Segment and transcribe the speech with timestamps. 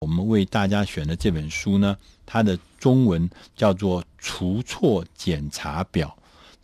[0.00, 1.94] 我们为大家选的这本书呢，
[2.24, 6.08] 它的中文叫做《除错检查表》。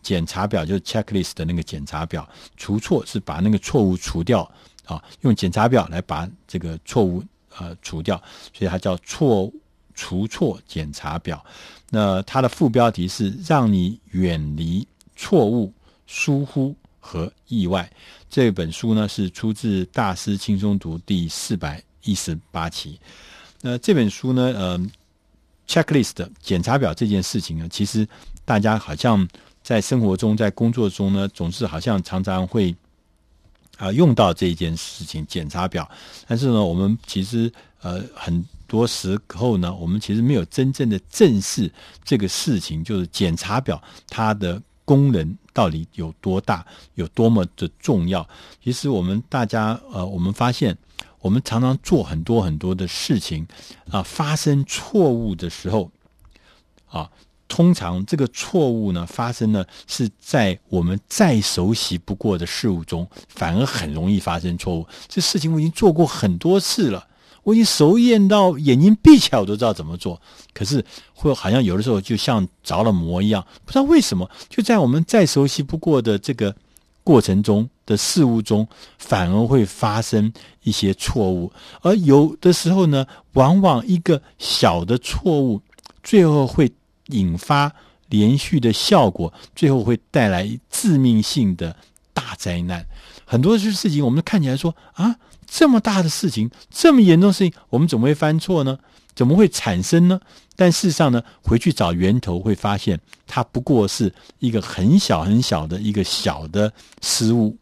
[0.03, 2.27] 检查表就是 checklist 的那个检查表，
[2.57, 4.51] 除错是把那个错误除掉
[4.87, 7.23] 啊，用检查表来把这个错误
[7.59, 8.17] 呃除掉，
[8.55, 9.53] 所以它叫错
[9.93, 11.45] 除错检查表。
[11.91, 15.71] 那它的副标题是让你远离错误、
[16.07, 17.93] 疏忽和意外。
[18.31, 22.99] 这本书呢是出自《大师轻松读》第四百一十八期。
[23.63, 24.81] 那这本书呢，呃
[25.67, 28.07] ，checklist 检查表这件事情呢，其实
[28.45, 29.27] 大家好像
[29.63, 32.75] 在生活中、在工作中呢，总是好像常常会
[33.79, 35.91] 啊、用到这一件事情检查表。
[36.29, 37.51] 但是呢，我们其实
[37.81, 41.71] 呃很多时候呢，我们其实没有真正的正视
[42.05, 46.65] 这个事情，就是检查表它的功能到底有多大，
[46.95, 48.27] 有多么的重要。
[48.63, 50.77] 其实我们大家呃，我们发现。
[51.27, 53.45] 我们常常做很多很多的事情
[53.91, 55.91] 啊，发生错误的时候
[56.89, 57.11] 啊，
[57.49, 64.87] 通常这个错误呢，发生呢是在我们再熟悉不过的事物中，反而很容易发生错误。
[65.09, 67.09] 这事情我已经做过很多次了，
[67.43, 70.23] 我已经熟练到眼睛闭起来我都知道怎么做，
[70.55, 76.55] 可是会好像有的时候就像着了魔一样，不知道为什么就在我们再熟悉不过的这个。
[77.07, 78.67] 过程中的事物中，
[78.99, 80.31] 反而会发生
[80.65, 85.63] 一些错误，而有的时候呢，往往一个小的错误，
[86.03, 86.71] 最后会
[87.07, 87.73] 引发
[88.09, 91.75] 连续的效果，最后会带来致命性的
[92.13, 92.85] 大灾难。
[93.25, 98.79] 很多事事情，我们看起来说啊，这么大的事情，这么严重的事情，我们怎么会犯错呢？
[99.15, 100.21] 怎么会产生呢？
[100.57, 107.57] 但事实上呢，回去找源头会发现，它不过是一个很小很小的一个小的失误。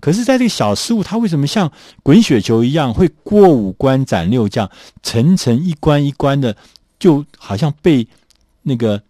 [0.00, 1.70] 可是，在这个小失误，他为什么像
[2.02, 4.70] 滚雪球一样，会过五关斩六将，
[5.02, 6.54] 层层一关一关的，
[6.98, 8.06] 就好像被
[8.62, 9.02] 那个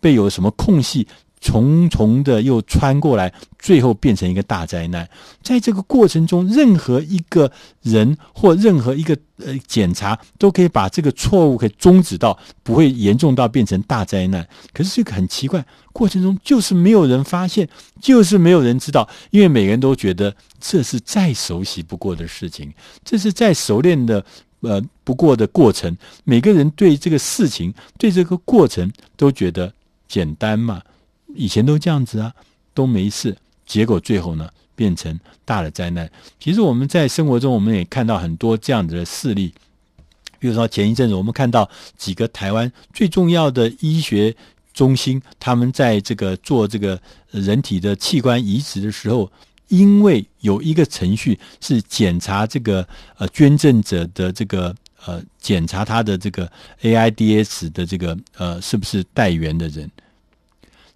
[0.00, 1.06] 被有什么空隙。
[1.40, 5.08] 重重的又穿过来，最后变成一个大灾难。
[5.42, 7.50] 在这个过程中，任何一个
[7.82, 14.46] 人或任何一个呃检查，都可以把这个错误可以终止到不会严重到变成大灾难。
[14.72, 17.68] 可是这个很奇怪，过程中就是没有人发现，
[18.00, 22.72] 就是没有人知道，因为每个人都觉得这是再熟悉不过的事情，
[23.04, 24.24] 这是再熟练的
[24.60, 25.96] 呃不过的过程。
[26.24, 29.72] 每个人对这个事情、对这个过程都觉得
[30.08, 30.82] 简单嘛。
[31.34, 32.32] 以前都这样子啊，
[32.74, 36.10] 都没事，结果最后呢，变成大的灾难。
[36.40, 39.52] 其实我们在生活中，我们也看到很多这样子的事例。
[40.38, 44.34] 比如说前一阵子，我们看到几个台湾最重要的医学
[44.72, 47.00] 中心，他们在这个做这个
[47.30, 49.30] 人体的器官移植的时候，
[49.66, 54.74] 因为有一个程序是检查这个呃捐赠者的这个
[55.04, 56.50] 呃检查他的这个
[56.82, 59.90] AIDS 的这个呃是不是带源的人。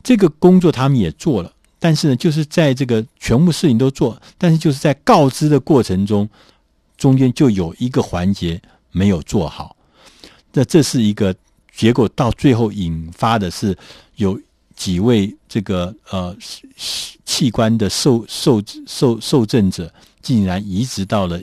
[0.02, 6.28] 这个工作他们也做了，但是呢，就是在这个全部事情都做，但是就是在告知的过程中，
[6.96, 9.76] 中间就有一个环节没有做好。
[10.52, 11.34] 那这是一个
[11.74, 13.76] 结果，到最后引发的是
[14.16, 14.38] 有
[14.74, 16.36] 几位这个呃
[17.24, 21.40] 器官的受受受受赠者，竟然移植到了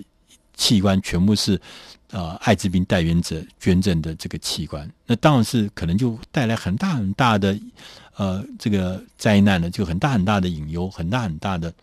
[0.59, 1.59] 器官全部是
[2.11, 7.57] 呃艾滋病带原者捐赠的这个器官，那当然是可能就带来很大很大的。
[8.19, 11.73] 呃，这个灾难呢，就很大很大的隐忧，很大很大的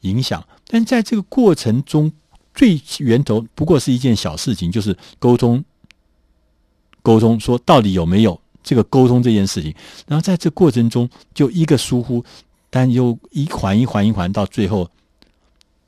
[0.00, 0.42] 影响。
[0.66, 2.10] 但在这个过程中，
[2.54, 5.62] 最源头不过是一件小事情，就是沟通，
[7.02, 9.74] 沟通说到底有没有这个沟通这件事情。
[10.06, 12.24] 然后在这过程中，就一个疏忽，
[12.70, 14.90] 但又一环一环一环，到最后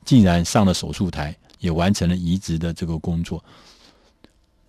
[0.05, 3.43] 竟然上了手术台，也完成了移植的这个工作，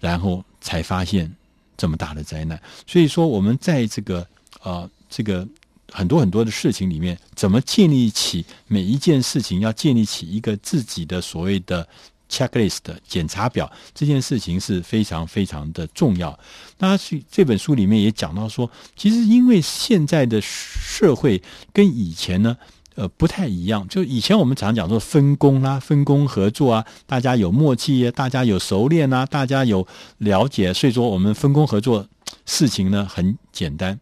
[0.01, 1.31] 然后才发现
[1.77, 2.59] 这么大的灾难。
[2.87, 4.27] 所以说，我们在这个。
[4.63, 5.47] 啊、呃，这个
[5.93, 11.87] 很多很多的事情里面，怎么建立起每一件事情要建立起一个自己的所谓的
[12.31, 16.39] checklist 检查表，这件事情是非常非常的重要。
[16.79, 16.99] 那
[17.31, 22.57] 这本书里面也讲到说，其实因为现在的社会跟以前呢，
[22.95, 23.87] 呃，不太一样。
[23.89, 29.87] 就以前我们常讲说分工啦、分工合作啊，大家有默契啊，大家有熟练啊，大家有
[30.19, 32.07] 了解，所以说我们分工合作
[32.47, 33.99] 事情呢很简单。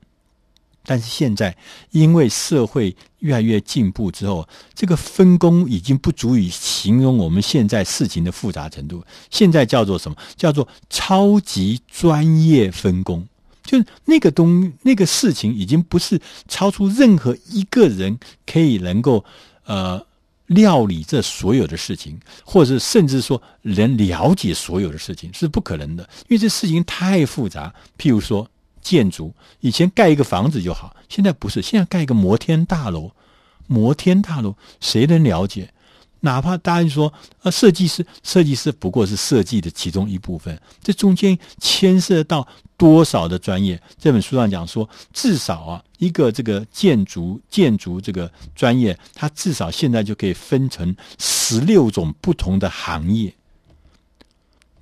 [0.85, 1.57] 但是现在，
[1.93, 9.05] 因为社会越来越进步之后，这个分工已经不足以形容我们现在事情的复杂程度。
[9.31, 10.17] 现在叫做什么？
[10.37, 13.25] 叫做超级专业分工。
[13.63, 19.25] 就那个东那个事情，已经不是超出任何一个人可以能够
[19.65, 20.05] 呃
[20.47, 27.73] 料理这所有的事情，或者是甚至说能了解所有的事情是不可能的，因为这事情太复杂。
[27.97, 28.51] 譬如说
[28.83, 33.13] 建筑，以前盖一个房子就好，现在不是，现在盖一个摩天大楼，
[33.67, 35.73] 摩天大楼谁能了解？
[36.25, 42.47] 哪怕大家说，呃，设计师，设计师不过是设计的其中一部分，这中间牵涉到
[42.77, 43.81] 多少的专业？
[43.99, 53.35] 这本书上讲说，至少啊，一个这个建筑建筑这个专业，它至少现在就可以分成十六种不同的行业。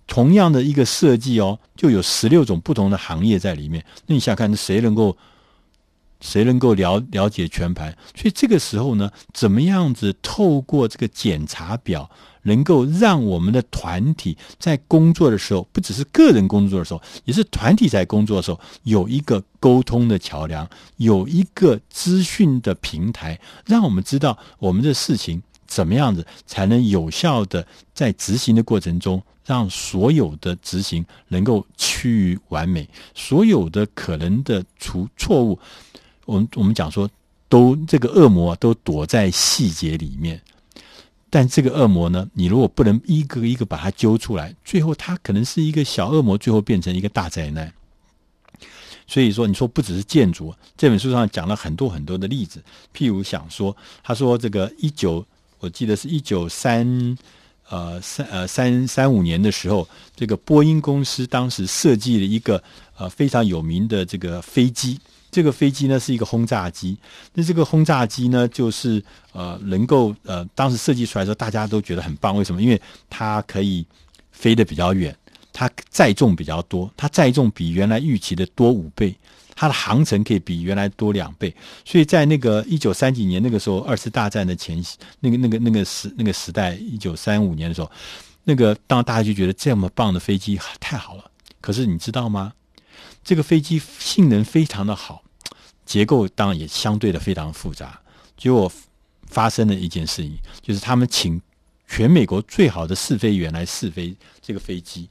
[0.07, 3.83] 同样的一个设计哦，就有十六种不同的行业在里面。
[4.07, 5.17] 那你想看，谁能够？
[6.21, 7.97] 谁能够了了解全盘？
[8.15, 12.11] 所以这个时候呢，怎么样子透过这个检查表，
[12.43, 35.59] 能够让我们的团体在工作的时候，不只是个人工作的时候，也是团体在工作的时候，有一个沟通的桥梁，有一个资讯的平台，让我们知道我们的事情怎么样子才能有效的在执行的过程中，让所有的执行能够趋于完美，所有的可能的出错误。
[36.31, 37.11] 我们我们讲说，
[37.49, 40.41] 都这个恶魔都躲在细节里面，
[41.29, 47.73] 但这个恶魔呢，你如果不能一个一个把它揪出来，最后它可能是一个小恶魔，最后变成一个大灾难。
[49.09, 52.63] 所以说，你说不只是建筑，这本书上讲了很多很多的例子，
[52.97, 55.27] 譬如想说，他说这个一九，
[55.59, 57.19] 我记得是一九三
[57.69, 62.63] 呃三呃三三五年的时候，这个波音公司当时设计了一个
[62.97, 65.01] 呃非常有名的这个飞机。
[65.31, 66.97] 这个飞机呢是一个轰炸机，
[67.35, 72.61] 那这个轰炸机呢就是呃能够呃当时设计出来的时候大家都觉得很棒，为什么？
[72.61, 73.87] 因为它可以
[74.33, 75.17] 飞得比较远，
[75.53, 79.15] 它载重比较多，它载重比原来预期的多五倍，
[79.55, 81.55] 它的航程可以比原来多两倍，
[81.85, 87.91] 所以在那个一九三几年那个时候，二次大战的前夕，那个那个那个时那个时代，一九三五年的时候，
[88.45, 91.31] 那个当大家就觉得这么棒的飞机太好了，
[91.61, 92.53] 可是你知道吗？
[93.23, 95.23] 这个飞机性能非常的好，
[95.85, 98.01] 结构当然也相对的非常复杂。
[98.37, 98.71] 结果
[99.27, 101.41] 发生了一件事情，就是他们请
[101.87, 105.09] 全美国最好的试飞员来试飞这个飞机。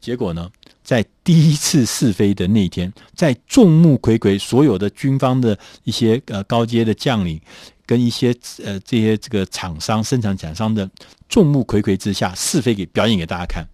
[0.00, 0.50] 结果呢，
[0.82, 7.40] 在第一次试飞的那天，在众目睽睽，所有的军方的一些呃高阶的将领
[7.86, 10.90] 跟一些呃这些这个厂商生产厂商的
[11.28, 13.66] 众目睽睽之下试飞给表演给大家看。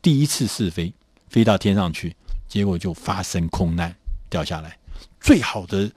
[0.00, 0.92] 第一次试飞，
[1.28, 2.14] 飞到天上去。
[2.48, 3.94] 结果就发生空难，
[4.28, 4.78] 掉下来。
[5.20, 5.90] 最好的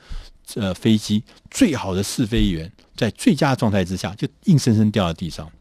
[0.56, 5.52] 呃飞机，最好的试飞员，在最佳状态之下，就硬生生掉到地上。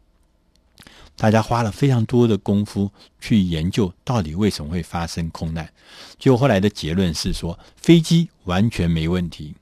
[1.16, 2.90] 大家花了非常多的功夫
[3.20, 5.72] 去研究，到底为什么会发生空难。
[6.18, 9.54] 结果后来的结论是说，飞机完全没问题。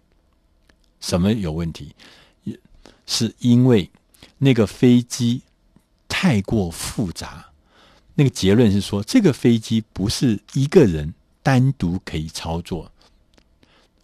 [1.00, 1.94] 什么有问题？
[3.06, 3.91] 是因为
[4.38, 5.43] 那个飞机
[6.09, 7.53] 太过复杂。
[8.14, 11.14] 那个结论是说，这个飞机不是一个人。
[11.44, 12.90] 单独可以操作，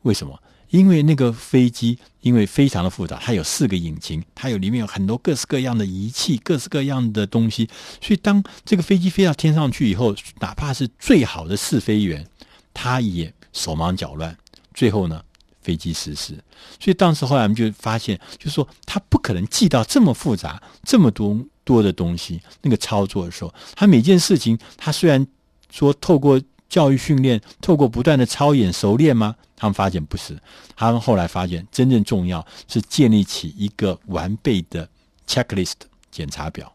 [0.03, 0.39] 为什么？
[0.69, 7.67] 因为那个飞机因为非常的复杂，它有四个引擎，它有里面有很多各式各样的仪器，各式各样的东西。
[8.03, 12.29] 所以当这个飞机飞到天上去以后，哪怕是最好的试飞员，
[12.75, 14.37] 他也手忙脚乱。
[14.75, 15.25] 最后呢，
[15.63, 16.35] 飞机失事。
[16.79, 22.41] 所以当时后来我们就发现，就是说他不可能记到这么复杂、这么多多的东西。
[22.63, 25.27] 那个操作的时候，他每件事情，他虽然
[25.71, 26.41] 说透过。
[26.71, 29.35] 教育训练透过不断的操演熟练吗？
[29.57, 30.39] 他们发现不是，
[30.77, 34.89] 他们后来发现真正重要是建立起一个完备的
[35.27, 35.73] checklist
[36.13, 36.73] 检查表，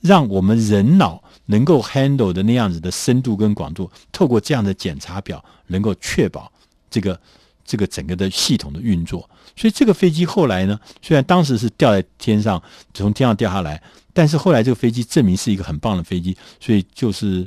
[0.00, 6.52] 让我们人脑能够 handle 的那样子的深度跟广度，透过这样的检查表，能够确保
[6.88, 7.20] 这个
[7.68, 9.20] 这个整个的系统的运作。
[9.54, 12.60] 所以这个飞机后来呢，虽然当时是掉在天上，
[12.94, 13.80] 从天上掉下来，
[14.12, 17.46] 但是后来这个飞机证明是一个很棒的飞机，所以就是。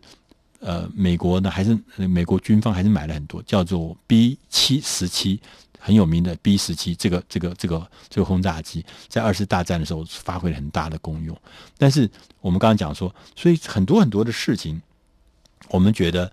[0.63, 5.41] 呃，美国呢，还是美国军方还是买了很多，叫做 B 七十七，
[5.79, 11.35] 很有名的 B 十七，这个这个这个这个轰炸机，在二次大战的时候发挥了很大的功用。
[11.79, 12.07] 但是
[12.41, 14.79] 我们刚刚讲说，所以很多很多的事情，
[15.69, 16.31] 我们觉得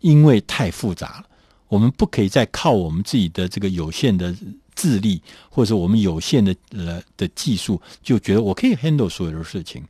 [0.00, 1.26] 因为太复杂了，
[1.72, 4.34] 我们不可以再靠我们自己的这个有限的
[4.74, 9.82] 智力，或者说我们有限的呃的技术，就觉得我可以 handle 所有的事情。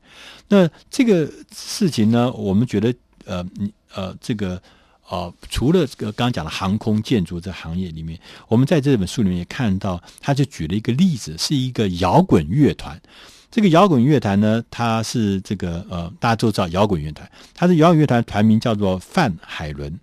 [0.48, 2.94] 那这个事情呢，我们觉得。
[3.24, 4.60] 呃，你呃，这个
[5.08, 13.00] 呃，除了这个刚刚讲的航空建筑这行业里面，我们在这本书里面也看到，他就举了一个例子，是一个摇滚乐团。
[13.48, 19.96] 这个摇滚乐团呢，它是这个呃，大家都知道摇滚乐团，它是摇滚乐团团名叫做范海伦，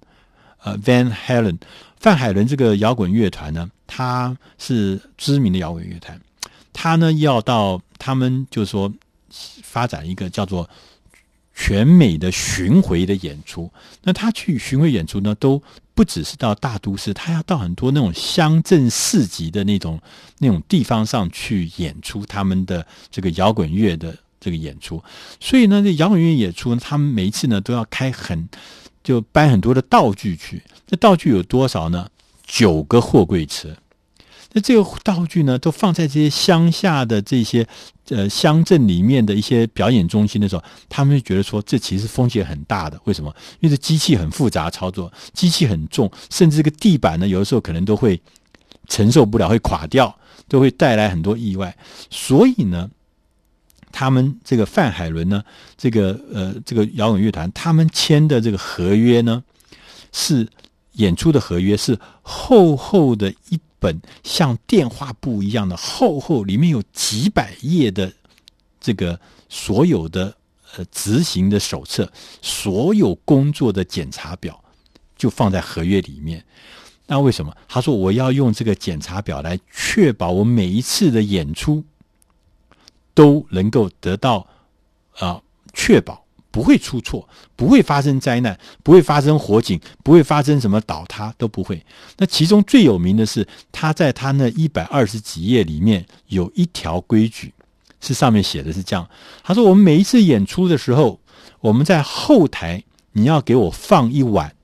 [0.63, 1.57] 呃，Van Halen。
[1.99, 6.17] 范海伦这个摇滚乐团呢，他是知名的摇滚乐团，
[6.71, 8.89] 他呢要到他们就是说
[9.63, 10.69] 发展一个叫做
[11.53, 13.69] 全美的巡回的演出。
[14.01, 15.61] 那他去巡回演出呢，都
[15.93, 19.99] 不只是到大都市，他要到很多那种乡镇市集的那种
[20.37, 25.03] 那种地方上去演出他们的这个摇滚乐的这个演出。
[25.41, 28.47] 所以呢，这摇滚乐演出，他们每一次呢都要开很
[29.03, 30.61] 就搬很多的道具去。
[30.89, 32.09] 那道具有多少呢？
[32.45, 33.75] 九个货柜车。
[34.53, 37.67] 那这个道具呢，都放在这些乡下的这些
[38.07, 42.99] 呃乡镇里面的一些表演中心的时候，他们就觉得说，这其实风险很大的。
[43.03, 43.31] 为什么？
[43.59, 48.19] 因为这机器很复杂操作，机器很重，甚至这个地板呢，有的时候可能都会
[48.87, 51.77] 承受不了，会垮掉，都会带来很多意外。
[52.09, 52.89] 所以呢，
[53.91, 55.43] 他们这个范海伦呢，
[55.77, 59.43] 这个呃这个摇滚乐团，他们签的这个合约呢，
[60.11, 60.47] 是
[60.93, 63.59] 演出的合约，是厚厚的一。
[63.81, 68.11] 本像电话簿一样的厚厚，里面有几百页的
[68.77, 69.17] 这个
[69.47, 70.35] 所有的
[70.75, 74.61] 呃执行的手册，所有工作的检查表
[75.15, 76.43] 就放在合约里面。
[77.07, 77.55] 那为什么？
[77.69, 81.81] 他说我要用这个检查表来确保我每一次的演出
[83.19, 84.47] 都能够得到
[85.17, 85.41] 啊
[85.73, 86.23] 确保。
[86.51, 91.85] 不会出错，不会发生灾难，不会发生火警，不会发生什么倒塌，都不会。
[92.17, 97.53] 那其中最有名的是，他在他那一百二十几页里面有一条规矩，
[98.01, 99.07] 是上面写的是这样：
[99.43, 101.19] 他说，我们每一次演出的时候，
[101.59, 104.55] 我们在后台你要给我放一碗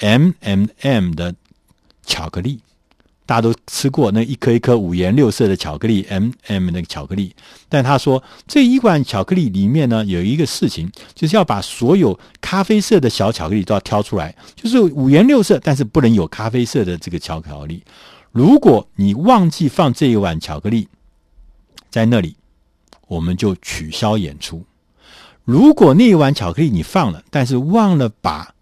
[0.00, 1.34] M M M 的
[2.04, 2.60] 巧克力。
[3.28, 7.36] 大家都吃过那一颗一颗五颜六色的巧克力，M&M 那个巧克力。
[7.68, 17.84] 但他说这一碗巧克力里面呢，有一个事情，就是要把所有咖啡色的小巧克力都要挑出来，就是五颜六色，但是不能有咖啡色的这个巧克力。
[18.32, 20.88] 如果你忘记放这一碗巧克力
[21.90, 22.34] 在那里，
[23.08, 24.64] 我们就取消演出。
[25.44, 28.54] 如果那一碗巧克力你放了，但是忘了把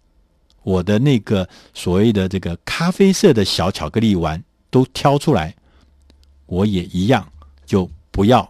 [0.63, 4.43] 我的那个所谓的这个咖啡色的小巧克力丸。
[4.69, 5.55] 都挑出来，
[6.45, 7.27] 我也一样
[7.65, 8.49] 就不要，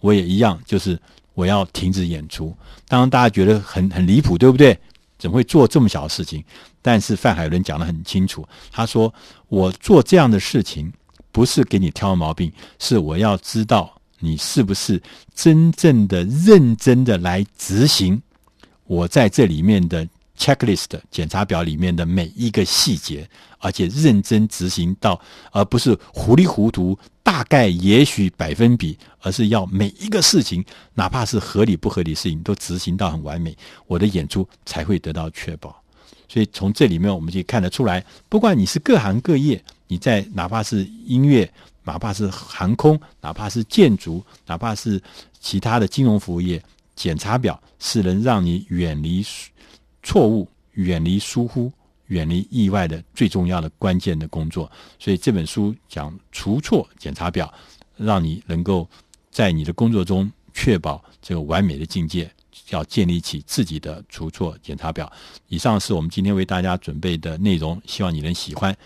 [0.00, 0.98] 我也一样就是
[1.34, 2.54] 我要停止演出。
[2.88, 4.78] 当然，大家觉得很很离谱，对不对？
[5.18, 6.44] 怎么会做这么小的事情？
[6.80, 9.12] 但是范海伦讲得很清楚，他说
[9.46, 10.92] ：“我做这样的事情
[11.30, 15.00] 不是给你挑毛病，是我要知道你是不是
[15.32, 18.20] 真正的认真的来执行
[18.84, 25.20] 我在这里面的。” Checklist 检查表里面的每一个细节，而且认真执行到，
[25.52, 35.80] 而不是糊里糊涂，大概也许百分比，而是要每一个事情，哪怕是合理不合理的事情，都执行到很完美，我的演出才会得到确保。
[36.28, 41.48] 所以从这里面我们就看得出来，不管你是各行各业，你在哪怕是音乐，
[41.84, 45.00] 哪怕是航空，哪怕是建筑，哪怕是
[45.40, 46.62] 其他的金融服务业，
[46.96, 49.22] 检查表是能让你远离。
[50.02, 51.72] 错误，远离疏忽，
[52.06, 54.70] 远离意外的最重要的关键的工作。
[54.98, 57.52] 所以这本书讲除错检查表，
[57.96, 58.88] 让你能够
[59.30, 62.30] 在你的工作中确保这个完美的境界，
[62.70, 65.10] 要建立起自己的除错检查表。
[65.48, 68.76] 以上是我们今天为大家准备的内容，希望你能喜欢。